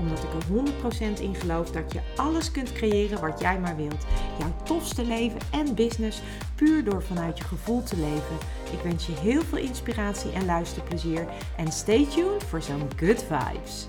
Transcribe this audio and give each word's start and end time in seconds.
Omdat 0.00 0.24
ik 0.24 0.32
er 0.32 1.16
100% 1.16 1.20
in 1.20 1.34
geloof 1.34 1.70
dat 1.70 1.92
je 1.92 2.00
alles 2.16 2.50
kunt 2.50 2.72
creëren 2.72 3.20
wat 3.20 3.40
jij 3.40 3.60
maar 3.60 3.76
wilt. 3.76 4.06
Jouw 4.38 4.54
tofste 4.64 5.04
leven 5.04 5.40
en 5.52 5.74
business 5.74 6.22
puur 6.54 6.84
door 6.84 7.02
vanuit 7.02 7.38
je 7.38 7.44
gevoel 7.44 7.82
te 7.82 7.96
leven. 7.96 8.36
Ik 8.72 8.80
wens 8.82 9.06
je 9.06 9.12
heel 9.12 9.42
veel 9.42 9.58
inspiratie 9.58 10.32
en 10.32 10.44
luisterplezier. 10.44 11.26
En 11.56 11.72
stay 11.72 12.06
tuned 12.06 12.44
voor 12.44 12.62
zo'n 12.62 12.88
good 12.96 13.22
vibes. 13.22 13.86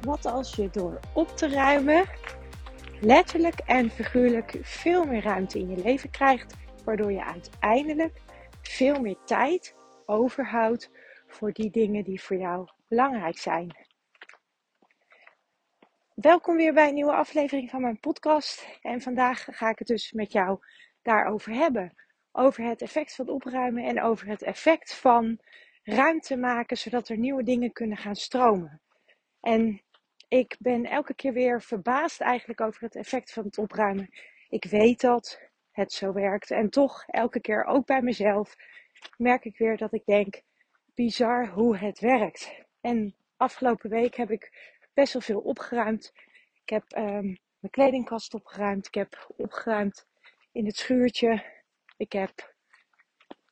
Wat 0.00 0.26
als 0.26 0.54
je 0.54 0.68
door 0.72 1.00
op 1.14 1.36
te 1.36 1.48
ruimen, 1.48 2.04
letterlijk 3.00 3.58
en 3.58 3.90
figuurlijk 3.90 4.58
veel 4.62 5.04
meer 5.04 5.22
ruimte 5.22 5.58
in 5.58 5.68
je 5.68 5.82
leven 5.82 6.10
krijgt, 6.10 6.54
waardoor 6.84 7.12
je 7.12 7.24
uiteindelijk 7.24 8.20
veel 8.62 9.00
meer 9.00 9.16
tijd 9.24 9.74
overhoudt 10.06 10.90
voor 11.26 11.52
die 11.52 11.70
dingen 11.70 12.04
die 12.04 12.22
voor 12.22 12.36
jou 12.36 12.68
belangrijk 12.88 13.38
zijn. 13.38 13.76
Welkom 16.22 16.56
weer 16.56 16.72
bij 16.72 16.88
een 16.88 16.94
nieuwe 16.94 17.12
aflevering 17.12 17.70
van 17.70 17.80
mijn 17.80 18.00
podcast. 18.00 18.78
En 18.82 19.00
vandaag 19.00 19.46
ga 19.50 19.68
ik 19.68 19.78
het 19.78 19.88
dus 19.88 20.12
met 20.12 20.32
jou 20.32 20.58
daarover 21.02 21.52
hebben. 21.52 21.94
Over 22.32 22.64
het 22.64 22.82
effect 22.82 23.14
van 23.14 23.28
opruimen 23.28 23.84
en 23.84 24.02
over 24.02 24.26
het 24.26 24.42
effect 24.42 24.94
van 24.94 25.38
ruimte 25.82 26.36
maken 26.36 26.76
zodat 26.76 27.08
er 27.08 27.16
nieuwe 27.16 27.42
dingen 27.42 27.72
kunnen 27.72 27.96
gaan 27.96 28.16
stromen. 28.16 28.80
En 29.40 29.82
ik 30.28 30.56
ben 30.58 30.84
elke 30.84 31.14
keer 31.14 31.32
weer 31.32 31.62
verbaasd 31.62 32.20
eigenlijk 32.20 32.60
over 32.60 32.82
het 32.82 32.96
effect 32.96 33.32
van 33.32 33.44
het 33.44 33.58
opruimen. 33.58 34.08
Ik 34.48 34.64
weet 34.64 35.00
dat 35.00 35.40
het 35.70 35.92
zo 35.92 36.12
werkt 36.12 36.50
en 36.50 36.70
toch 36.70 37.04
elke 37.06 37.40
keer 37.40 37.64
ook 37.64 37.86
bij 37.86 38.02
mezelf 38.02 38.56
merk 39.16 39.44
ik 39.44 39.58
weer 39.58 39.76
dat 39.76 39.92
ik 39.92 40.04
denk 40.04 40.42
bizar 40.94 41.48
hoe 41.48 41.76
het 41.76 42.00
werkt. 42.00 42.52
En 42.80 43.14
afgelopen 43.36 43.90
week 43.90 44.14
heb 44.14 44.30
ik 44.30 44.71
best 44.94 45.12
wel 45.12 45.22
veel 45.22 45.40
opgeruimd. 45.40 46.12
Ik 46.62 46.68
heb 46.68 46.96
um, 46.96 47.38
mijn 47.58 47.70
kledingkast 47.70 48.34
opgeruimd. 48.34 48.86
Ik 48.86 48.94
heb 48.94 49.32
opgeruimd 49.36 50.06
in 50.52 50.66
het 50.66 50.76
schuurtje. 50.76 51.44
Ik 51.96 52.12
heb 52.12 52.54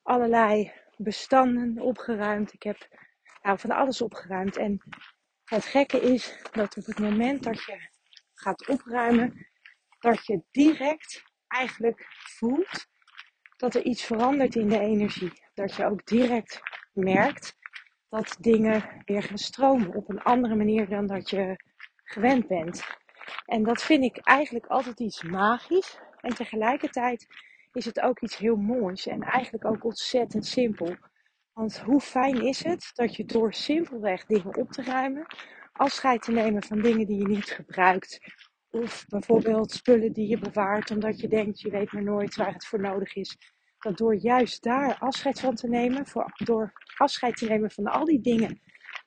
allerlei 0.02 0.72
bestanden 0.96 1.78
opgeruimd. 1.78 2.52
Ik 2.52 2.62
heb 2.62 2.88
nou, 3.42 3.58
van 3.58 3.70
alles 3.70 4.02
opgeruimd. 4.02 4.56
En 4.56 4.82
het 5.44 5.64
gekke 5.64 6.00
is 6.00 6.38
dat 6.52 6.76
op 6.76 6.84
het 6.84 6.98
moment 6.98 7.42
dat 7.42 7.64
je 7.64 7.88
gaat 8.34 8.68
opruimen, 8.68 9.46
dat 9.98 10.26
je 10.26 10.42
direct 10.50 11.22
eigenlijk 11.48 12.06
voelt 12.10 12.86
dat 13.56 13.74
er 13.74 13.82
iets 13.82 14.04
verandert 14.04 14.54
in 14.54 14.68
de 14.68 14.78
energie. 14.78 15.32
Dat 15.54 15.74
je 15.74 15.84
ook 15.84 16.06
direct 16.06 16.60
merkt 16.92 17.58
dat 18.10 18.36
dingen 18.40 19.02
weer 19.04 19.22
gaan 19.22 19.38
stromen 19.38 19.94
op 19.94 20.08
een 20.08 20.22
andere 20.22 20.54
manier 20.54 20.88
dan 20.88 21.06
dat 21.06 21.30
je 21.30 21.56
gewend 22.04 22.46
bent. 22.46 22.82
En 23.46 23.62
dat 23.62 23.82
vind 23.82 24.04
ik 24.04 24.16
eigenlijk 24.16 24.66
altijd 24.66 25.00
iets 25.00 25.22
magisch. 25.22 25.98
En 26.20 26.34
tegelijkertijd 26.34 27.26
is 27.72 27.84
het 27.84 28.00
ook 28.00 28.20
iets 28.20 28.36
heel 28.36 28.56
moois 28.56 29.06
en 29.06 29.22
eigenlijk 29.22 29.64
ook 29.64 29.84
ontzettend 29.84 30.46
simpel. 30.46 30.96
Want 31.52 31.78
hoe 31.78 32.00
fijn 32.00 32.46
is 32.46 32.64
het 32.64 32.90
dat 32.94 33.16
je 33.16 33.24
door 33.24 33.54
simpelweg 33.54 34.26
dingen 34.26 34.56
op 34.56 34.70
te 34.72 34.82
ruimen, 34.82 35.26
afscheid 35.72 36.22
te 36.22 36.32
nemen 36.32 36.62
van 36.62 36.80
dingen 36.80 37.06
die 37.06 37.18
je 37.18 37.28
niet 37.28 37.50
gebruikt, 37.50 38.18
of 38.70 39.04
bijvoorbeeld 39.08 39.70
spullen 39.70 40.12
die 40.12 40.28
je 40.28 40.38
bewaart 40.38 40.90
omdat 40.90 41.20
je 41.20 41.28
denkt 41.28 41.60
je 41.60 41.70
weet 41.70 41.92
maar 41.92 42.02
nooit 42.02 42.34
waar 42.34 42.52
het 42.52 42.66
voor 42.66 42.80
nodig 42.80 43.14
is. 43.14 43.36
Dat 43.80 43.98
door 43.98 44.14
juist 44.14 44.62
daar 44.62 44.98
afscheid 44.98 45.40
van 45.40 45.54
te 45.54 45.68
nemen, 45.68 46.06
voor, 46.06 46.32
door 46.44 46.72
afscheid 46.96 47.36
te 47.36 47.48
nemen 47.48 47.70
van 47.70 47.84
al 47.84 48.04
die 48.04 48.20
dingen 48.20 48.60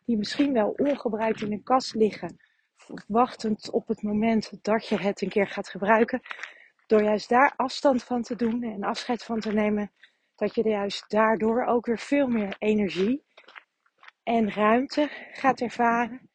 die 0.06 0.18
misschien 0.18 0.54
wel 0.54 0.70
ongebruikt 0.70 1.42
in 1.42 1.52
een 1.52 1.64
kast 1.64 1.94
liggen, 1.94 2.38
wachtend 3.08 3.72
op 3.72 3.88
het 3.88 4.02
moment 4.02 4.64
dat 4.64 4.88
je 4.88 4.98
het 4.98 5.22
een 5.22 5.30
keer 5.30 5.48
gaat 5.48 5.70
gebruiken, 5.70 6.22
door 6.88 7.04
juist 7.04 7.30
daar 7.30 7.54
afstand 7.56 8.04
van 8.04 8.22
te 8.22 8.36
doen 8.36 8.64
en 8.64 8.84
afscheid 8.84 9.24
van 9.24 9.40
te 9.40 9.54
nemen, 9.54 9.92
dat 10.36 10.56
je 10.56 10.70
juist 10.70 11.10
daardoor 11.10 11.66
ook 11.66 11.86
weer 11.86 12.00
veel 12.00 12.28
meer 12.28 12.56
energie 12.60 13.24
en 14.24 14.52
ruimte 14.52 15.10
gaat 15.32 15.62
ervaren. 15.62 16.30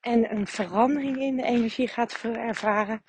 En 0.00 0.32
een 0.32 0.46
verandering 0.46 1.16
in 1.16 1.36
de 1.36 1.42
energie 1.42 1.88
gaat 1.88 2.22
ervaren, 2.22 3.02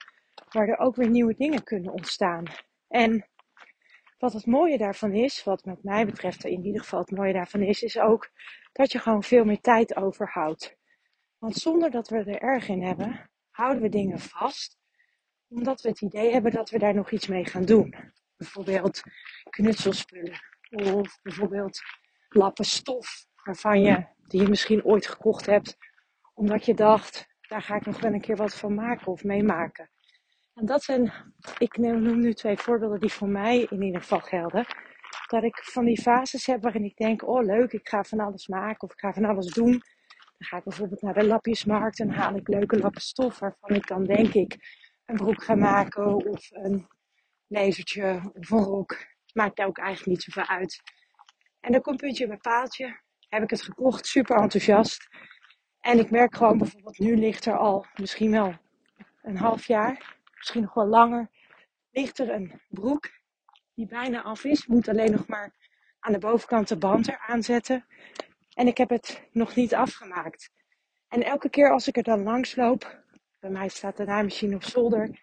waar 0.49 0.67
er 0.67 0.77
ook 0.77 0.95
weer 0.95 1.09
nieuwe 1.09 1.33
dingen 1.33 1.63
kunnen 1.63 1.91
ontstaan. 1.91 2.43
En 2.87 3.27
wat 4.17 4.33
het 4.33 4.45
mooie 4.45 4.77
daarvan 4.77 5.13
is, 5.13 5.43
wat 5.43 5.65
met 5.65 5.83
mij 5.83 6.05
betreft 6.05 6.45
in 6.45 6.65
ieder 6.65 6.81
geval 6.81 6.99
het 6.99 7.11
mooie 7.11 7.33
daarvan 7.33 7.61
is, 7.61 7.81
is 7.81 7.99
ook 7.99 8.29
dat 8.71 8.91
je 8.91 8.99
gewoon 8.99 9.23
veel 9.23 9.45
meer 9.45 9.61
tijd 9.61 9.95
overhoudt. 9.95 10.75
Want 11.37 11.55
zonder 11.55 11.91
dat 11.91 12.09
we 12.09 12.17
er 12.17 12.41
erg 12.41 12.67
in 12.67 12.83
hebben, 12.83 13.29
houden 13.49 13.81
we 13.81 13.89
dingen 13.89 14.19
vast 14.19 14.77
omdat 15.49 15.81
we 15.81 15.89
het 15.89 16.01
idee 16.01 16.31
hebben 16.31 16.51
dat 16.51 16.69
we 16.69 16.79
daar 16.79 16.93
nog 16.93 17.11
iets 17.11 17.27
mee 17.27 17.45
gaan 17.45 17.65
doen. 17.65 17.95
Bijvoorbeeld 18.37 19.01
knutselspullen. 19.49 20.39
Of 20.69 21.19
bijvoorbeeld 21.21 21.81
lappen 22.29 22.65
stof 22.65 23.25
waarvan 23.43 23.81
je, 23.81 24.05
die 24.27 24.41
je 24.41 24.49
misschien 24.49 24.83
ooit 24.83 25.07
gekocht 25.07 25.45
hebt. 25.45 25.77
Omdat 26.33 26.65
je 26.65 26.73
dacht, 26.73 27.27
daar 27.47 27.61
ga 27.61 27.75
ik 27.75 27.85
nog 27.85 27.99
wel 27.99 28.13
een 28.13 28.21
keer 28.21 28.35
wat 28.35 28.55
van 28.55 28.73
maken 28.73 29.07
of 29.07 29.23
meemaken. 29.23 29.89
En 30.57 30.65
dat 30.65 30.83
zijn, 30.83 31.13
ik 31.57 31.77
noem 31.77 32.19
nu 32.19 32.33
twee 32.33 32.57
voorbeelden 32.57 32.99
die 32.99 33.11
voor 33.11 33.27
mij 33.27 33.67
in 33.69 33.81
ieder 33.81 34.01
geval 34.01 34.19
gelden. 34.19 34.65
Dat 35.27 35.43
ik 35.43 35.63
van 35.63 35.85
die 35.85 36.01
fases 36.01 36.45
heb 36.45 36.61
waarin 36.61 36.83
ik 36.83 36.95
denk, 36.95 37.27
oh 37.27 37.43
leuk, 37.45 37.71
ik 37.71 37.87
ga 37.87 38.03
van 38.03 38.19
alles 38.19 38.47
maken 38.47 38.87
of 38.87 38.91
ik 38.91 38.99
ga 38.99 39.13
van 39.13 39.25
alles 39.25 39.53
doen. 39.53 39.71
Dan 39.71 40.47
ga 40.47 40.57
ik 40.57 40.63
bijvoorbeeld 40.63 41.01
naar 41.01 41.13
de 41.13 41.25
lapjesmarkt 41.25 41.99
en 41.99 42.09
haal 42.09 42.35
ik 42.35 42.47
leuke 42.47 42.79
lappen 42.79 43.01
stof 43.01 43.39
waarvan 43.39 43.69
ik 43.69 43.87
dan 43.87 44.03
denk 44.03 44.33
ik 44.33 44.57
een 45.05 45.15
broek 45.15 45.43
gaan 45.43 45.59
maken 45.59 46.15
of 46.15 46.51
een 46.51 46.87
lezertje 47.47 48.31
of 48.33 48.49
een 48.49 48.63
rok. 48.63 48.97
Maakt 49.33 49.59
ook 49.59 49.77
eigenlijk 49.77 50.09
niet 50.09 50.23
zoveel 50.23 50.55
uit. 50.55 50.81
En 51.59 51.71
dan 51.71 51.81
komt 51.81 51.97
puntje 51.97 52.27
bij 52.27 52.37
paaltje. 52.37 52.99
Heb 53.29 53.43
ik 53.43 53.49
het 53.49 53.61
gekocht, 53.61 54.05
super 54.05 54.37
enthousiast. 54.37 55.07
En 55.79 55.99
ik 55.99 56.11
merk 56.11 56.35
gewoon 56.35 56.57
bijvoorbeeld 56.57 56.99
nu 56.99 57.17
ligt 57.17 57.45
er 57.45 57.57
al 57.57 57.85
misschien 57.95 58.31
wel 58.31 58.53
een 59.21 59.37
half 59.37 59.67
jaar, 59.67 60.16
misschien 60.37 60.61
nog 60.61 60.73
wel 60.73 60.87
langer, 60.87 61.29
ligt 61.91 62.19
er 62.19 62.29
een 62.29 62.61
broek 62.69 63.09
die 63.73 63.87
bijna 63.87 64.21
af 64.21 64.43
is. 64.43 64.67
Moet 64.67 64.87
alleen 64.87 65.11
nog 65.11 65.27
maar 65.27 65.53
aan 65.99 66.13
de 66.13 66.19
bovenkant 66.19 66.67
de 66.67 66.77
band 66.77 67.07
eraan 67.07 67.43
zetten. 67.43 67.85
En 68.53 68.67
ik 68.67 68.77
heb 68.77 68.89
het 68.89 69.27
nog 69.31 69.55
niet 69.55 69.75
afgemaakt. 69.75 70.51
En 71.07 71.23
elke 71.23 71.49
keer 71.49 71.71
als 71.71 71.87
ik 71.87 71.97
er 71.97 72.03
dan 72.03 72.23
langs 72.23 72.55
loop, 72.55 73.03
bij 73.39 73.49
mij 73.49 73.67
staat 73.67 73.97
de 73.97 74.05
naaimachine 74.05 74.55
op 74.55 74.63
zolder. 74.63 75.19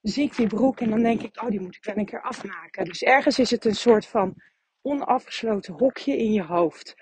Zie 0.00 0.24
ik 0.24 0.36
die 0.36 0.46
broek 0.46 0.80
en 0.80 0.90
dan 0.90 1.02
denk 1.02 1.22
ik, 1.22 1.42
oh 1.42 1.48
die 1.48 1.60
moet 1.60 1.76
ik 1.76 1.84
wel 1.84 1.96
een 1.96 2.04
keer 2.06 2.22
afmaken. 2.22 2.84
Dus 2.84 3.02
ergens 3.02 3.38
is 3.38 3.50
het 3.50 3.64
een 3.64 3.74
soort 3.74 4.06
van 4.06 4.34
onafgesloten 4.82 5.74
hokje 5.74 6.16
in 6.16 6.32
je 6.32 6.42
hoofd. 6.42 6.94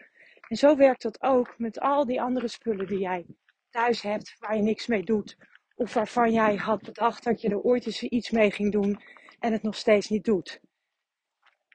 En 0.48 0.56
zo 0.56 0.76
werkt 0.76 1.02
dat 1.02 1.22
ook 1.22 1.58
met 1.58 1.80
al 1.80 2.06
die 2.06 2.22
andere 2.22 2.48
spullen 2.48 2.86
die 2.86 2.98
jij 2.98 3.26
thuis 3.70 4.02
hebt, 4.02 4.36
waar 4.38 4.56
je 4.56 4.62
niks 4.62 4.86
mee 4.86 5.02
doet. 5.02 5.36
Of 5.82 5.94
waarvan 5.94 6.32
jij 6.32 6.56
had 6.56 6.82
bedacht 6.82 7.24
dat 7.24 7.40
je 7.40 7.48
er 7.48 7.60
ooit 7.60 7.86
eens 7.86 8.02
iets 8.02 8.30
mee 8.30 8.50
ging 8.50 8.72
doen 8.72 9.02
en 9.38 9.52
het 9.52 9.62
nog 9.62 9.76
steeds 9.76 10.08
niet 10.08 10.24
doet. 10.24 10.60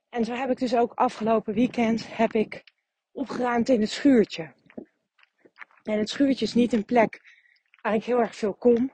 En 0.09 0.25
zo 0.25 0.33
heb 0.33 0.49
ik 0.49 0.57
dus 0.57 0.75
ook 0.75 0.93
afgelopen 0.93 1.53
weekend 1.53 2.15
heb 2.17 2.33
ik 2.33 2.63
opgeruimd 3.11 3.69
in 3.69 3.81
het 3.81 3.89
schuurtje. 3.89 4.53
En 5.83 5.97
het 5.99 6.09
schuurtje 6.09 6.45
is 6.45 6.53
niet 6.53 6.73
een 6.73 6.85
plek 6.85 7.21
waar 7.81 7.93
ik 7.93 8.03
heel 8.03 8.19
erg 8.19 8.35
veel 8.35 8.53
kom. 8.53 8.91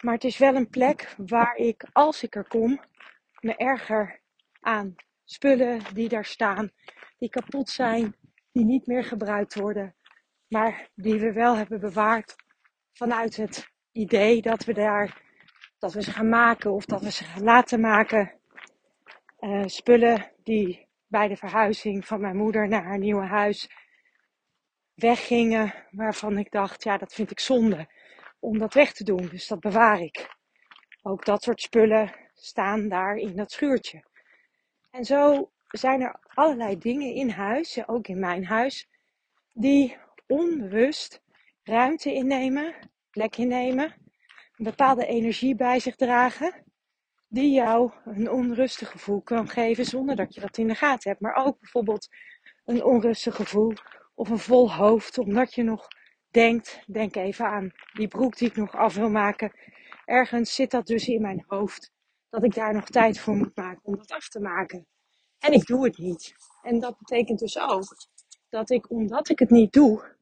Maar 0.00 0.14
het 0.14 0.24
is 0.24 0.38
wel 0.38 0.54
een 0.54 0.68
plek 0.68 1.14
waar 1.16 1.56
ik, 1.56 1.86
als 1.92 2.22
ik 2.22 2.34
er 2.34 2.48
kom, 2.48 2.80
me 3.40 3.56
erger 3.56 4.20
aan 4.60 4.94
spullen 5.24 5.94
die 5.94 6.08
daar 6.08 6.24
staan, 6.24 6.70
die 7.18 7.28
kapot 7.28 7.68
zijn, 7.68 8.16
die 8.52 8.64
niet 8.64 8.86
meer 8.86 9.04
gebruikt 9.04 9.54
worden, 9.54 9.94
maar 10.48 10.88
die 10.94 11.20
we 11.20 11.32
wel 11.32 11.56
hebben 11.56 11.80
bewaard 11.80 12.34
vanuit 12.92 13.36
het 13.36 13.71
idee 13.92 14.42
dat 14.42 14.64
we 14.64 14.72
daar, 14.72 15.22
dat 15.78 15.92
we 15.92 16.02
ze 16.02 16.12
gaan 16.12 16.28
maken 16.28 16.72
of 16.72 16.84
dat 16.84 17.02
we 17.02 17.10
ze 17.10 17.24
gaan 17.24 17.42
laten 17.42 17.80
maken. 17.80 18.32
Uh, 19.40 19.62
spullen 19.66 20.30
die 20.42 20.86
bij 21.06 21.28
de 21.28 21.36
verhuizing 21.36 22.06
van 22.06 22.20
mijn 22.20 22.36
moeder 22.36 22.68
naar 22.68 22.84
haar 22.84 22.98
nieuwe 22.98 23.26
huis 23.26 23.70
weggingen, 24.94 25.74
waarvan 25.90 26.38
ik 26.38 26.50
dacht, 26.50 26.82
ja, 26.82 26.96
dat 26.98 27.12
vind 27.12 27.30
ik 27.30 27.40
zonde 27.40 27.88
om 28.40 28.58
dat 28.58 28.74
weg 28.74 28.92
te 28.92 29.04
doen. 29.04 29.28
Dus 29.28 29.46
dat 29.46 29.60
bewaar 29.60 30.00
ik. 30.00 30.36
Ook 31.02 31.24
dat 31.24 31.42
soort 31.42 31.60
spullen 31.60 32.14
staan 32.34 32.88
daar 32.88 33.16
in 33.16 33.36
dat 33.36 33.52
schuurtje. 33.52 34.04
En 34.90 35.04
zo 35.04 35.50
zijn 35.68 36.00
er 36.00 36.20
allerlei 36.24 36.78
dingen 36.78 37.14
in 37.14 37.30
huis, 37.30 37.88
ook 37.88 38.08
in 38.08 38.18
mijn 38.18 38.44
huis, 38.46 38.88
die 39.52 39.96
onbewust 40.26 41.22
ruimte 41.62 42.12
innemen, 42.12 42.74
plek 43.12 43.36
innemen, 43.36 43.94
een 44.56 44.64
bepaalde 44.64 45.06
energie 45.06 45.54
bij 45.54 45.80
zich 45.80 45.96
dragen, 45.96 46.64
die 47.28 47.50
jou 47.50 47.92
een 48.04 48.30
onrustig 48.30 48.90
gevoel 48.90 49.22
kan 49.22 49.48
geven 49.48 49.84
zonder 49.84 50.16
dat 50.16 50.34
je 50.34 50.40
dat 50.40 50.58
in 50.58 50.68
de 50.68 50.74
gaten 50.74 51.10
hebt. 51.10 51.22
Maar 51.22 51.34
ook 51.34 51.60
bijvoorbeeld 51.60 52.08
een 52.64 52.84
onrustig 52.84 53.36
gevoel 53.36 53.72
of 54.14 54.28
een 54.28 54.38
vol 54.38 54.72
hoofd, 54.72 55.18
omdat 55.18 55.54
je 55.54 55.62
nog 55.62 55.88
denkt, 56.30 56.82
denk 56.86 57.16
even 57.16 57.46
aan 57.46 57.72
die 57.92 58.08
broek 58.08 58.36
die 58.36 58.48
ik 58.48 58.56
nog 58.56 58.76
af 58.76 58.94
wil 58.94 59.10
maken. 59.10 59.52
Ergens 60.04 60.54
zit 60.54 60.70
dat 60.70 60.86
dus 60.86 61.08
in 61.08 61.22
mijn 61.22 61.44
hoofd, 61.46 61.92
dat 62.30 62.44
ik 62.44 62.54
daar 62.54 62.74
nog 62.74 62.88
tijd 62.88 63.20
voor 63.20 63.36
moet 63.36 63.56
maken 63.56 63.84
om 63.84 63.96
dat 63.96 64.10
af 64.10 64.28
te 64.28 64.40
maken. 64.40 64.86
En 65.38 65.52
ik 65.52 65.66
doe 65.66 65.84
het 65.84 65.98
niet. 65.98 66.34
En 66.62 66.80
dat 66.80 66.98
betekent 66.98 67.38
dus 67.38 67.58
ook 67.58 67.96
dat 68.48 68.70
ik, 68.70 68.90
omdat 68.90 69.28
ik 69.28 69.38
het 69.38 69.50
niet 69.50 69.72
doe, 69.72 70.16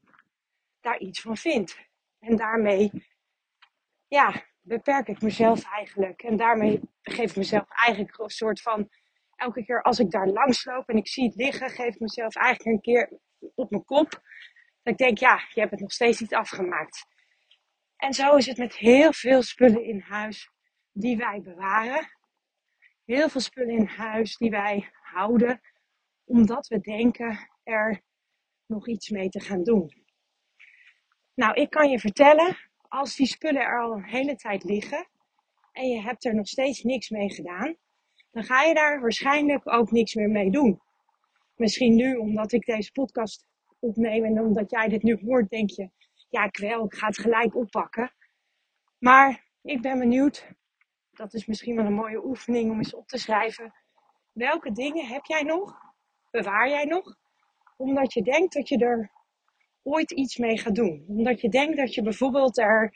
daar 0.80 0.98
iets 0.98 1.20
van 1.20 1.36
vind. 1.36 1.76
En 2.20 2.36
daarmee, 2.36 2.90
ja, 4.08 4.46
beperk 4.60 5.08
ik 5.08 5.20
mezelf 5.20 5.64
eigenlijk. 5.64 6.22
En 6.22 6.36
daarmee 6.36 6.80
geef 7.02 7.30
ik 7.30 7.36
mezelf 7.36 7.68
eigenlijk 7.68 8.18
een 8.18 8.30
soort 8.30 8.62
van, 8.62 8.88
elke 9.40 9.64
keer 9.64 9.82
als 9.82 9.98
ik 9.98 10.10
daar 10.10 10.28
langs 10.28 10.64
loop 10.64 10.88
en 10.88 10.96
ik 10.96 11.08
zie 11.08 11.24
het 11.24 11.34
liggen, 11.34 11.70
geef 11.70 11.94
ik 11.94 12.00
mezelf 12.00 12.36
eigenlijk 12.36 12.74
een 12.74 12.80
keer 12.80 13.20
op 13.54 13.70
mijn 13.70 13.84
kop. 13.84 14.10
Dat 14.82 14.92
ik 14.92 14.96
denk, 14.96 15.18
ja, 15.18 15.44
je 15.48 15.60
hebt 15.60 15.70
het 15.70 15.80
nog 15.80 15.92
steeds 15.92 16.20
niet 16.20 16.34
afgemaakt. 16.34 17.06
En 17.96 18.12
zo 18.12 18.36
is 18.36 18.46
het 18.46 18.58
met 18.58 18.76
heel 18.76 19.12
veel 19.12 19.42
spullen 19.42 19.84
in 19.84 20.00
huis 20.00 20.50
die 20.92 21.16
wij 21.16 21.40
bewaren. 21.40 22.08
Heel 23.04 23.28
veel 23.28 23.40
spullen 23.40 23.76
in 23.76 23.86
huis 23.86 24.36
die 24.36 24.50
wij 24.50 24.90
houden, 24.92 25.60
omdat 26.24 26.66
we 26.66 26.80
denken 26.80 27.50
er 27.62 28.02
nog 28.66 28.88
iets 28.88 29.08
mee 29.08 29.28
te 29.28 29.40
gaan 29.40 29.62
doen. 29.62 29.99
Nou, 31.34 31.54
ik 31.54 31.70
kan 31.70 31.90
je 31.90 31.98
vertellen, 31.98 32.56
als 32.88 33.16
die 33.16 33.26
spullen 33.26 33.62
er 33.62 33.80
al 33.82 33.92
een 33.92 34.04
hele 34.04 34.36
tijd 34.36 34.64
liggen 34.64 35.08
en 35.72 35.88
je 35.88 36.00
hebt 36.00 36.24
er 36.24 36.34
nog 36.34 36.46
steeds 36.48 36.82
niks 36.82 37.10
mee 37.10 37.30
gedaan, 37.30 37.76
dan 38.30 38.44
ga 38.44 38.62
je 38.62 38.74
daar 38.74 39.00
waarschijnlijk 39.00 39.72
ook 39.72 39.90
niks 39.90 40.14
meer 40.14 40.28
mee 40.28 40.50
doen. 40.50 40.80
Misschien 41.56 41.94
nu, 41.94 42.16
omdat 42.16 42.52
ik 42.52 42.64
deze 42.64 42.92
podcast 42.92 43.46
opneem 43.78 44.24
en 44.24 44.40
omdat 44.40 44.70
jij 44.70 44.88
dit 44.88 45.02
nu 45.02 45.18
hoort, 45.24 45.50
denk 45.50 45.70
je, 45.70 45.90
ja, 46.28 46.44
ik 46.44 46.56
wel, 46.56 46.84
ik 46.84 46.94
ga 46.94 47.06
het 47.06 47.18
gelijk 47.18 47.56
oppakken. 47.56 48.14
Maar 48.98 49.44
ik 49.62 49.82
ben 49.82 49.98
benieuwd, 49.98 50.46
dat 51.10 51.34
is 51.34 51.46
misschien 51.46 51.76
wel 51.76 51.84
een 51.84 51.92
mooie 51.92 52.24
oefening 52.24 52.70
om 52.70 52.76
eens 52.76 52.94
op 52.94 53.08
te 53.08 53.18
schrijven. 53.18 53.74
Welke 54.32 54.72
dingen 54.72 55.06
heb 55.06 55.24
jij 55.24 55.42
nog? 55.42 55.78
Bewaar 56.30 56.68
jij 56.68 56.84
nog? 56.84 57.16
Omdat 57.76 58.12
je 58.12 58.22
denkt 58.22 58.54
dat 58.54 58.68
je 58.68 58.78
er 58.78 59.10
ooit 59.82 60.10
iets 60.10 60.36
mee 60.36 60.58
gaat 60.58 60.74
doen. 60.74 61.04
Omdat 61.08 61.40
je 61.40 61.48
denkt 61.48 61.76
dat 61.76 61.94
je 61.94 62.02
bijvoorbeeld 62.02 62.58
er, 62.58 62.94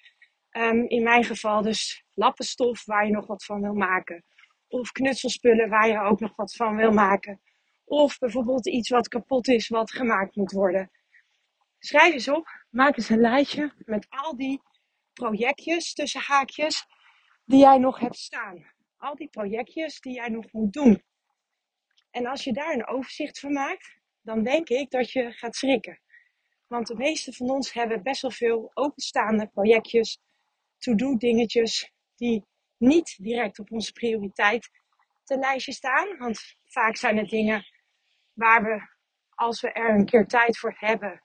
um, 0.50 0.88
in 0.88 1.02
mijn 1.02 1.24
geval 1.24 1.62
dus 1.62 2.04
lappenstof 2.14 2.84
waar 2.84 3.06
je 3.06 3.12
nog 3.12 3.26
wat 3.26 3.44
van 3.44 3.60
wil 3.60 3.74
maken. 3.74 4.24
Of 4.68 4.92
knutselspullen 4.92 5.68
waar 5.68 5.88
je 5.88 6.00
ook 6.00 6.20
nog 6.20 6.36
wat 6.36 6.54
van 6.54 6.76
wil 6.76 6.92
maken. 6.92 7.40
Of 7.84 8.18
bijvoorbeeld 8.18 8.66
iets 8.66 8.88
wat 8.88 9.08
kapot 9.08 9.48
is, 9.48 9.68
wat 9.68 9.92
gemaakt 9.92 10.36
moet 10.36 10.52
worden. 10.52 10.90
Schrijf 11.78 12.12
eens 12.12 12.28
op, 12.28 12.48
maak 12.70 12.96
eens 12.96 13.08
een 13.08 13.20
lijstje 13.20 13.72
met 13.78 14.06
al 14.08 14.36
die 14.36 14.62
projectjes 15.12 15.94
tussen 15.94 16.20
haakjes 16.20 16.86
die 17.44 17.58
jij 17.58 17.78
nog 17.78 17.98
hebt 17.98 18.16
staan. 18.16 18.72
Al 18.96 19.14
die 19.14 19.28
projectjes 19.28 20.00
die 20.00 20.12
jij 20.12 20.28
nog 20.28 20.52
moet 20.52 20.72
doen. 20.72 21.02
En 22.10 22.26
als 22.26 22.44
je 22.44 22.52
daar 22.52 22.74
een 22.74 22.86
overzicht 22.86 23.38
van 23.40 23.52
maakt, 23.52 23.98
dan 24.22 24.42
denk 24.42 24.68
ik 24.68 24.90
dat 24.90 25.10
je 25.10 25.32
gaat 25.32 25.56
schrikken. 25.56 26.00
Want 26.74 26.86
de 26.86 26.96
meeste 26.96 27.32
van 27.32 27.50
ons 27.50 27.72
hebben 27.72 28.02
best 28.02 28.22
wel 28.22 28.30
veel 28.30 28.70
openstaande 28.74 29.46
projectjes, 29.46 30.18
to-do 30.78 31.16
dingetjes, 31.16 31.92
die 32.16 32.44
niet 32.76 33.16
direct 33.18 33.58
op 33.58 33.72
onze 33.72 33.92
prioriteit 33.92 34.70
ten 35.24 35.38
lijstje 35.38 35.72
staan. 35.72 36.16
Want 36.18 36.56
vaak 36.64 36.96
zijn 36.96 37.16
het 37.16 37.28
dingen 37.28 37.64
waar 38.32 38.62
we, 38.62 38.88
als 39.28 39.60
we 39.60 39.72
er 39.72 39.94
een 39.94 40.04
keer 40.04 40.26
tijd 40.26 40.58
voor 40.58 40.74
hebben, 40.78 41.22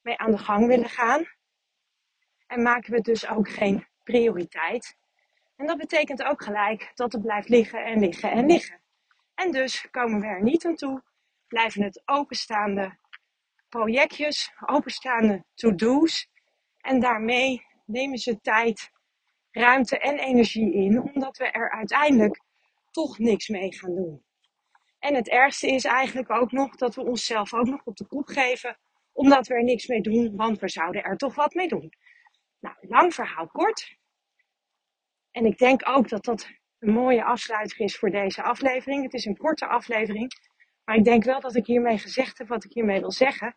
mee 0.00 0.18
aan 0.18 0.30
de 0.30 0.38
gang 0.38 0.66
willen 0.66 0.88
gaan. 0.88 1.24
En 2.46 2.62
maken 2.62 2.92
we 2.92 3.00
dus 3.00 3.28
ook 3.28 3.48
geen 3.48 3.86
prioriteit. 4.04 4.96
En 5.56 5.66
dat 5.66 5.78
betekent 5.78 6.22
ook 6.22 6.42
gelijk 6.42 6.90
dat 6.94 7.12
het 7.12 7.22
blijft 7.22 7.48
liggen 7.48 7.84
en 7.84 8.00
liggen 8.00 8.30
en 8.30 8.46
liggen. 8.46 8.80
En 9.34 9.52
dus 9.52 9.90
komen 9.90 10.20
we 10.20 10.26
er 10.26 10.42
niet 10.42 10.66
aan 10.66 10.76
toe, 10.76 11.02
blijven 11.46 11.82
het 11.82 12.02
openstaande 12.04 12.98
projectjes, 13.68 14.52
openstaande 14.66 15.44
to-do's. 15.54 16.28
En 16.80 17.00
daarmee 17.00 17.66
nemen 17.86 18.18
ze 18.18 18.40
tijd, 18.40 18.90
ruimte 19.50 19.98
en 19.98 20.18
energie 20.18 20.72
in, 20.72 21.02
omdat 21.02 21.36
we 21.36 21.44
er 21.44 21.70
uiteindelijk 21.70 22.40
toch 22.90 23.18
niks 23.18 23.48
mee 23.48 23.74
gaan 23.74 23.94
doen. 23.94 24.22
En 24.98 25.14
het 25.14 25.28
ergste 25.28 25.66
is 25.66 25.84
eigenlijk 25.84 26.30
ook 26.30 26.52
nog 26.52 26.76
dat 26.76 26.94
we 26.94 27.04
onszelf 27.04 27.54
ook 27.54 27.66
nog 27.66 27.84
op 27.84 27.96
de 27.96 28.06
kop 28.06 28.26
geven, 28.26 28.78
omdat 29.12 29.46
we 29.46 29.54
er 29.54 29.64
niks 29.64 29.86
mee 29.86 30.00
doen, 30.00 30.36
want 30.36 30.58
we 30.58 30.68
zouden 30.68 31.02
er 31.02 31.16
toch 31.16 31.34
wat 31.34 31.54
mee 31.54 31.68
doen. 31.68 31.92
Nou, 32.60 32.76
lang 32.80 33.14
verhaal 33.14 33.48
kort. 33.48 33.96
En 35.30 35.44
ik 35.46 35.58
denk 35.58 35.88
ook 35.88 36.08
dat 36.08 36.24
dat 36.24 36.48
een 36.78 36.92
mooie 36.92 37.24
afsluiter 37.24 37.80
is 37.80 37.96
voor 37.96 38.10
deze 38.10 38.42
aflevering. 38.42 39.02
Het 39.02 39.14
is 39.14 39.24
een 39.24 39.36
korte 39.36 39.66
aflevering, 39.66 40.32
maar 40.88 40.96
ik 40.96 41.04
denk 41.04 41.24
wel 41.24 41.40
dat 41.40 41.54
ik 41.54 41.66
hiermee 41.66 41.98
gezegd 41.98 42.38
heb 42.38 42.48
wat 42.48 42.64
ik 42.64 42.72
hiermee 42.72 43.00
wil 43.00 43.12
zeggen. 43.12 43.56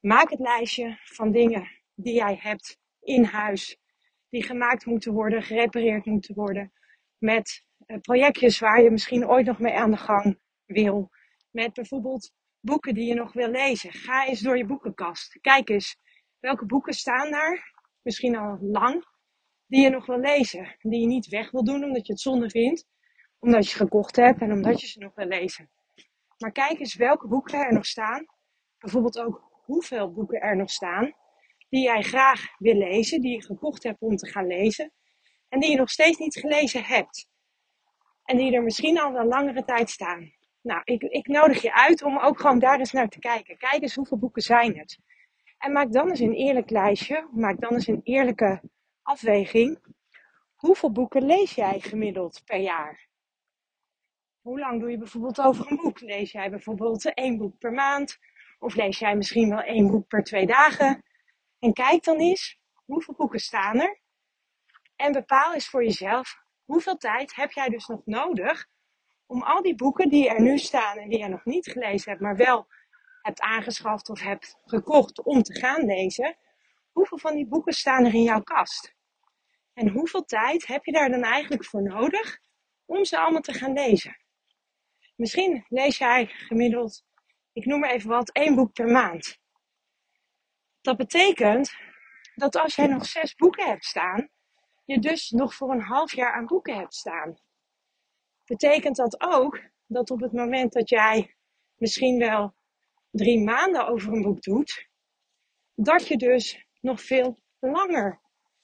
Maak 0.00 0.30
het 0.30 0.38
lijstje 0.38 0.98
van 1.04 1.32
dingen 1.32 1.68
die 1.94 2.14
jij 2.14 2.38
hebt 2.40 2.78
in 3.00 3.24
huis, 3.24 3.78
die 4.28 4.42
gemaakt 4.42 4.86
moeten 4.86 5.12
worden, 5.12 5.42
gerepareerd 5.42 6.04
moeten 6.04 6.34
worden. 6.34 6.72
Met 7.18 7.64
eh, 7.86 7.98
projectjes 8.00 8.58
waar 8.58 8.82
je 8.82 8.90
misschien 8.90 9.28
ooit 9.28 9.46
nog 9.46 9.58
mee 9.58 9.74
aan 9.74 9.90
de 9.90 9.96
gang 9.96 10.38
wil. 10.64 11.10
Met 11.50 11.72
bijvoorbeeld 11.72 12.32
boeken 12.60 12.94
die 12.94 13.06
je 13.06 13.14
nog 13.14 13.32
wil 13.32 13.48
lezen. 13.48 13.92
Ga 13.92 14.26
eens 14.26 14.40
door 14.40 14.56
je 14.56 14.66
boekenkast. 14.66 15.38
Kijk 15.40 15.68
eens 15.68 15.96
welke 16.38 16.66
boeken 16.66 16.92
staan 16.92 17.30
daar, 17.30 17.72
misschien 18.02 18.36
al 18.36 18.58
lang, 18.60 19.04
die 19.66 19.82
je 19.82 19.90
nog 19.90 20.06
wil 20.06 20.20
lezen. 20.20 20.76
Die 20.78 21.00
je 21.00 21.06
niet 21.06 21.28
weg 21.28 21.50
wil 21.50 21.64
doen 21.64 21.84
omdat 21.84 22.06
je 22.06 22.12
het 22.12 22.22
zonde 22.22 22.50
vindt, 22.50 22.86
omdat 23.38 23.64
je 23.64 23.70
ze 23.70 23.76
gekocht 23.76 24.16
hebt 24.16 24.40
en 24.40 24.52
omdat 24.52 24.80
je 24.80 24.86
ze 24.86 24.98
nog 24.98 25.14
wil 25.14 25.26
lezen. 25.26 25.70
Maar 26.42 26.52
kijk 26.52 26.78
eens 26.78 26.94
welke 26.94 27.28
boeken 27.28 27.58
er 27.58 27.72
nog 27.72 27.86
staan. 27.86 28.26
Bijvoorbeeld 28.78 29.18
ook 29.18 29.50
hoeveel 29.64 30.12
boeken 30.12 30.40
er 30.40 30.56
nog 30.56 30.70
staan. 30.70 31.14
Die 31.68 31.82
jij 31.82 32.02
graag 32.02 32.58
wil 32.58 32.74
lezen, 32.74 33.20
die 33.20 33.32
je 33.32 33.42
gekocht 33.42 33.82
hebt 33.82 34.00
om 34.00 34.16
te 34.16 34.30
gaan 34.30 34.46
lezen. 34.46 34.92
En 35.48 35.60
die 35.60 35.70
je 35.70 35.76
nog 35.76 35.90
steeds 35.90 36.18
niet 36.18 36.36
gelezen 36.36 36.84
hebt. 36.84 37.28
En 38.24 38.36
die 38.36 38.54
er 38.54 38.62
misschien 38.62 39.00
al 39.00 39.12
wel 39.12 39.24
langere 39.24 39.64
tijd 39.64 39.90
staan. 39.90 40.32
Nou, 40.62 40.80
ik, 40.84 41.02
ik 41.02 41.26
nodig 41.26 41.62
je 41.62 41.74
uit 41.74 42.02
om 42.02 42.18
ook 42.18 42.40
gewoon 42.40 42.58
daar 42.58 42.78
eens 42.78 42.92
naar 42.92 43.08
te 43.08 43.18
kijken. 43.18 43.58
Kijk 43.58 43.82
eens 43.82 43.94
hoeveel 43.94 44.18
boeken 44.18 44.42
zijn 44.42 44.78
het. 44.78 44.98
En 45.58 45.72
maak 45.72 45.92
dan 45.92 46.08
eens 46.08 46.20
een 46.20 46.34
eerlijk 46.34 46.70
lijstje. 46.70 47.28
Maak 47.32 47.60
dan 47.60 47.72
eens 47.72 47.86
een 47.86 48.00
eerlijke 48.02 48.62
afweging. 49.02 49.78
Hoeveel 50.54 50.92
boeken 50.92 51.26
lees 51.26 51.54
jij 51.54 51.80
gemiddeld 51.80 52.42
per 52.44 52.60
jaar? 52.60 53.10
Hoe 54.42 54.58
lang 54.58 54.80
doe 54.80 54.90
je 54.90 54.98
bijvoorbeeld 54.98 55.40
over 55.40 55.70
een 55.70 55.76
boek? 55.76 56.00
Lees 56.00 56.32
jij 56.32 56.50
bijvoorbeeld 56.50 57.14
één 57.14 57.38
boek 57.38 57.58
per 57.58 57.72
maand? 57.72 58.18
Of 58.58 58.74
lees 58.74 58.98
jij 58.98 59.16
misschien 59.16 59.48
wel 59.48 59.60
één 59.60 59.90
boek 59.90 60.06
per 60.08 60.24
twee 60.24 60.46
dagen? 60.46 61.02
En 61.58 61.72
kijk 61.72 62.04
dan 62.04 62.18
eens, 62.18 62.58
hoeveel 62.84 63.14
boeken 63.14 63.40
staan 63.40 63.80
er? 63.80 64.00
En 64.96 65.12
bepaal 65.12 65.54
eens 65.54 65.68
voor 65.68 65.84
jezelf, 65.84 66.36
hoeveel 66.64 66.96
tijd 66.96 67.34
heb 67.34 67.52
jij 67.52 67.68
dus 67.68 67.86
nog 67.86 68.00
nodig 68.04 68.66
om 69.26 69.42
al 69.42 69.62
die 69.62 69.74
boeken 69.74 70.08
die 70.08 70.28
er 70.28 70.40
nu 70.40 70.58
staan 70.58 70.98
en 70.98 71.08
die 71.08 71.18
je 71.18 71.28
nog 71.28 71.44
niet 71.44 71.66
gelezen 71.66 72.10
hebt, 72.10 72.22
maar 72.22 72.36
wel 72.36 72.66
hebt 73.22 73.40
aangeschaft 73.40 74.08
of 74.08 74.20
hebt 74.20 74.58
gekocht 74.64 75.22
om 75.22 75.42
te 75.42 75.58
gaan 75.58 75.84
lezen, 75.84 76.36
hoeveel 76.92 77.18
van 77.18 77.34
die 77.34 77.46
boeken 77.46 77.72
staan 77.72 78.04
er 78.04 78.14
in 78.14 78.22
jouw 78.22 78.42
kast? 78.42 78.94
En 79.74 79.88
hoeveel 79.88 80.24
tijd 80.24 80.66
heb 80.66 80.84
je 80.84 80.92
daar 80.92 81.10
dan 81.10 81.22
eigenlijk 81.22 81.64
voor 81.64 81.82
nodig 81.82 82.38
om 82.84 83.04
ze 83.04 83.18
allemaal 83.18 83.40
te 83.40 83.52
gaan 83.52 83.72
lezen? 83.72 84.21
Misschien 85.22 85.64
lees 85.68 85.98
jij 85.98 86.26
gemiddeld, 86.26 87.04
ik 87.52 87.64
noem 87.64 87.80
maar 87.80 87.90
even 87.90 88.08
wat, 88.08 88.30
één 88.30 88.54
boek 88.54 88.72
per 88.72 88.86
maand. 88.86 89.38
Dat 90.80 90.96
betekent 90.96 91.74
dat 92.34 92.56
als 92.56 92.74
jij 92.74 92.86
nog 92.86 93.06
zes 93.06 93.34
boeken 93.34 93.66
hebt 93.66 93.84
staan, 93.84 94.28
je 94.84 94.98
dus 94.98 95.30
nog 95.30 95.54
voor 95.54 95.70
een 95.70 95.80
half 95.80 96.14
jaar 96.14 96.32
aan 96.32 96.46
boeken 96.46 96.76
hebt 96.76 96.94
staan. 96.94 97.38
Betekent 98.44 98.96
dat 98.96 99.20
ook 99.20 99.60
dat 99.86 100.10
op 100.10 100.20
het 100.20 100.32
moment 100.32 100.72
dat 100.72 100.88
jij 100.88 101.36
misschien 101.76 102.18
wel 102.18 102.54
drie 103.10 103.44
maanden 103.44 103.86
over 103.86 104.12
een 104.12 104.22
boek 104.22 104.42
doet, 104.42 104.88
dat 105.74 106.08
je 106.08 106.16
dus 106.16 106.66
nog 106.80 107.02
veel 107.02 107.38
langer 107.58 108.20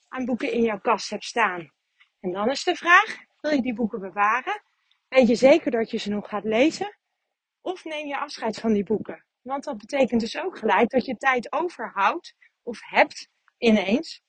aan 0.07 0.25
boeken 0.25 0.51
in 0.51 0.61
jouw 0.61 0.79
kast 0.79 1.09
hebt 1.09 1.25
staan. 1.25 1.73
En 2.19 2.31
dan 2.31 2.49
is 2.49 2.63
de 2.63 2.75
vraag, 2.75 3.17
wil 3.41 3.51
je 3.51 3.61
die 3.61 3.73
boeken 3.73 3.99
bewaren? 3.99 4.67
Weet 5.09 5.27
je 5.27 5.35
zeker 5.35 5.71
dat 5.71 5.91
je 5.91 5.97
ze 5.97 6.09
nog 6.09 6.29
gaat 6.29 6.43
lezen? 6.43 6.97
Of 7.61 7.83
neem 7.83 8.07
je 8.07 8.17
afscheid 8.17 8.59
van 8.59 8.73
die 8.73 8.83
boeken? 8.83 9.25
Want 9.41 9.63
dat 9.63 9.77
betekent 9.77 10.21
dus 10.21 10.37
ook 10.37 10.57
gelijk 10.57 10.89
dat 10.89 11.05
je 11.05 11.17
tijd 11.17 11.51
overhoudt 11.51 12.35
of 12.63 12.79
hebt 12.81 13.29
ineens 13.57 14.21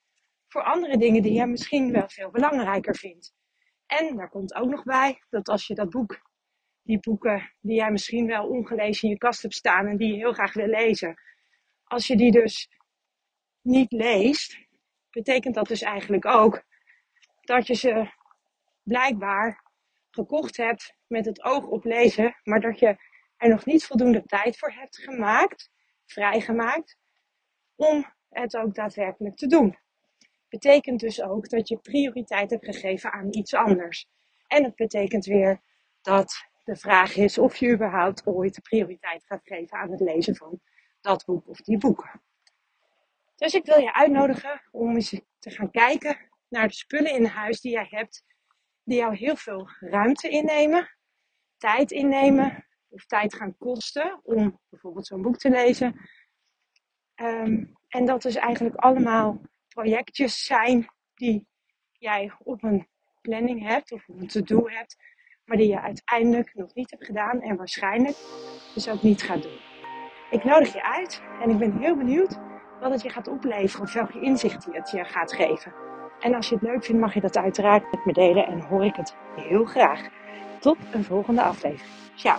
voor 0.49 0.63
andere 0.63 0.97
dingen 0.97 1.23
die 1.23 1.33
je 1.33 1.47
misschien 1.47 1.93
wel 1.93 2.09
veel 2.09 2.31
belangrijker 2.31 2.97
vindt. 2.97 3.33
En 3.87 4.17
daar 4.17 4.29
komt 4.29 4.55
ook 4.55 4.71
nog 4.71 4.83
bij 4.83 5.23
dat 5.29 5.49
als 5.49 5.67
je 5.67 5.75
dat 5.75 5.91
boek, 5.91 6.21
die 6.83 6.99
boeken 7.01 7.53
die 7.61 7.77
jij 7.77 7.91
misschien 7.91 8.27
wel 8.27 8.49
ongelezen 8.49 9.03
in 9.03 9.15
je 9.15 9.19
kast 9.19 9.43
hebt 9.43 9.55
staan 9.55 9.87
en 9.87 9.97
die 9.97 10.09
je 10.09 10.17
heel 10.17 10.33
graag 10.33 10.53
wil 10.53 10.67
lezen, 10.67 11.21
als 11.85 12.07
je 12.07 12.17
die 12.17 12.33
dus 12.33 12.69
niet 13.61 13.93
leest, 13.93 14.59
betekent 15.11 15.55
dat 15.55 15.69
dus 15.69 15.83
eigenlijk 15.83 16.27
ook 16.27 16.63
dat 17.41 17.67
je 17.67 17.75
ze 17.75 18.11
blijkbaar 18.83 19.70
gekocht 20.21 20.57
hebt 20.57 20.95
met 21.07 21.25
het 21.25 21.43
oog 21.43 21.67
op 21.67 21.85
lezen, 21.85 22.37
maar 22.43 22.61
dat 22.61 22.79
je 22.79 22.97
er 23.37 23.49
nog 23.49 23.65
niet 23.65 23.87
voldoende 23.87 24.23
tijd 24.27 24.59
voor 24.59 24.73
hebt 24.73 24.97
gemaakt, 24.97 25.71
vrijgemaakt, 26.07 26.97
om 27.77 28.13
het 28.29 28.57
ook 28.57 28.75
daadwerkelijk 28.75 29.37
te 29.37 29.47
doen. 29.47 29.79
Betekent 30.49 31.01
dus 31.01 31.23
ook 31.23 31.49
dat 31.49 31.69
je 31.69 31.79
prioriteit 31.79 32.51
hebt 32.51 32.65
gegeven 32.65 33.13
aan 33.13 33.29
iets 33.31 33.55
anders. 33.55 34.07
En 34.47 34.65
het 34.65 34.75
betekent 34.75 35.25
weer 35.25 35.61
dat 36.03 36.49
de 36.65 36.77
vraag 36.77 37.17
is 37.17 37.39
of 37.39 37.57
je 37.57 37.73
überhaupt 37.73 38.27
ooit 38.27 38.55
de 38.55 38.61
prioriteit 38.61 39.25
gaat 39.25 39.45
geven 39.45 39.79
aan 39.79 39.91
het 39.91 40.01
lezen 40.01 40.37
van 40.37 40.61
dat 41.01 41.25
boek 41.25 41.49
of 41.49 41.61
die 41.61 41.79
boeken. 41.79 42.23
Dus 43.37 43.55
ik 43.55 43.65
wil 43.65 43.79
je 43.79 43.95
uitnodigen 43.95 44.63
om 44.71 44.95
eens 44.95 45.21
te 45.39 45.51
gaan 45.51 45.71
kijken 45.71 46.19
naar 46.49 46.69
de 46.69 46.75
spullen 46.75 47.13
in 47.13 47.25
huis 47.25 47.61
die 47.61 47.73
jij 47.73 47.87
hebt, 47.91 48.25
die 48.91 48.99
jou 48.99 49.17
heel 49.17 49.37
veel 49.37 49.69
ruimte 49.81 50.29
innemen, 50.29 50.97
tijd 51.57 51.91
innemen 51.91 52.67
of 52.89 53.07
tijd 53.07 53.35
gaan 53.35 53.57
kosten 53.57 54.21
om 54.23 54.61
bijvoorbeeld 54.69 55.07
zo'n 55.07 55.23
boek 55.23 55.37
te 55.37 55.51
lezen. 55.51 56.11
Ehm, 57.15 57.65
en 57.89 58.05
dat 58.05 58.23
dus 58.23 58.35
eigenlijk 58.35 58.75
allemaal 58.75 59.41
projectjes 59.69 60.45
zijn 60.45 60.87
die 61.15 61.47
jij 61.93 62.33
op 62.39 62.63
een 62.63 62.89
planning 63.21 63.63
hebt 63.63 63.93
of 63.93 64.09
op 64.09 64.21
een 64.21 64.29
to-do 64.29 64.69
hebt, 64.69 64.97
maar 65.45 65.57
die 65.57 65.69
je 65.69 65.81
uiteindelijk 65.81 66.55
nog 66.55 66.75
niet 66.75 66.91
hebt 66.91 67.05
gedaan 67.05 67.41
en 67.41 67.57
waarschijnlijk 67.57 68.17
dus 68.75 68.89
ook 68.89 69.03
niet 69.03 69.23
gaat 69.23 69.43
doen. 69.43 69.59
Ik 70.31 70.45
nodig 70.45 70.73
je 70.73 70.83
uit 70.83 71.23
en 71.41 71.51
ik 71.51 71.59
ben 71.59 71.79
heel 71.79 71.97
benieuwd 71.97 72.39
wat 72.81 72.91
het 72.91 73.03
je 73.03 73.11
gaat 73.11 73.29
opleveren 73.29 73.87
of 73.87 73.93
welke 73.93 74.21
inzicht 74.21 74.65
het 74.65 74.91
je 74.91 75.05
gaat 75.05 75.33
geven. 75.33 75.90
En 76.21 76.35
als 76.35 76.49
je 76.49 76.55
het 76.55 76.65
leuk 76.65 76.85
vindt, 76.85 77.01
mag 77.01 77.15
je 77.15 77.21
dat 77.21 77.37
uiteraard 77.37 77.91
met 77.91 78.05
me 78.05 78.13
delen 78.13 78.47
en 78.47 78.61
hoor 78.61 78.85
ik 78.85 78.97
het 78.97 79.15
heel 79.37 79.65
graag. 79.65 80.09
Tot 80.59 80.77
een 80.93 81.05
volgende 81.05 81.43
aflevering. 81.43 81.91
Ciao. 82.15 82.39